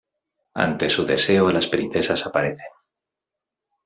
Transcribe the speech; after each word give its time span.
Ante 0.55 0.89
su 0.89 1.05
deseo 1.05 1.51
las 1.51 1.67
princesas 1.67 2.25
aparecen. 2.25 2.65